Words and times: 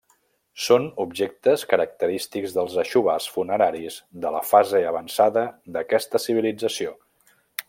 Són 0.67 0.85
objectes 1.03 1.65
característics 1.73 2.55
dels 2.57 2.77
aixovars 2.85 3.29
funeraris 3.35 4.01
de 4.25 4.35
la 4.39 4.43
fase 4.55 4.85
avançada 4.95 5.45
d'aquesta 5.77 6.27
civilització. 6.29 6.99